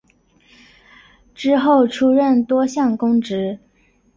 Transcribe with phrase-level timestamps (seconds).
[1.35, 3.59] 之后出任多项公职。